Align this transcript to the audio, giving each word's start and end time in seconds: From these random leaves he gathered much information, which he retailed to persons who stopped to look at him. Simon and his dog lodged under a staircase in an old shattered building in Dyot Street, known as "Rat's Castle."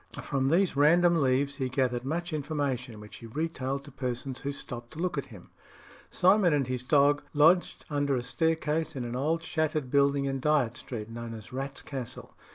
From 0.23 0.49
these 0.49 0.75
random 0.75 1.21
leaves 1.21 1.57
he 1.57 1.69
gathered 1.69 2.03
much 2.03 2.33
information, 2.33 2.99
which 2.99 3.17
he 3.17 3.27
retailed 3.27 3.83
to 3.83 3.91
persons 3.91 4.39
who 4.39 4.51
stopped 4.51 4.93
to 4.93 4.97
look 4.99 5.15
at 5.15 5.25
him. 5.27 5.51
Simon 6.09 6.55
and 6.55 6.65
his 6.65 6.81
dog 6.81 7.21
lodged 7.35 7.85
under 7.87 8.15
a 8.15 8.23
staircase 8.23 8.95
in 8.95 9.05
an 9.05 9.15
old 9.15 9.43
shattered 9.43 9.91
building 9.91 10.25
in 10.25 10.39
Dyot 10.41 10.75
Street, 10.75 11.07
known 11.11 11.35
as 11.35 11.53
"Rat's 11.53 11.83
Castle." 11.83 12.33